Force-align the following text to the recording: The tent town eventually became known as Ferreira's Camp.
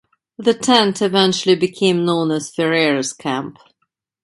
The 0.39 0.55
tent 0.55 0.95
town 0.97 1.07
eventually 1.07 1.55
became 1.55 2.03
known 2.05 2.31
as 2.31 2.49
Ferreira's 2.49 3.13
Camp. 3.13 3.59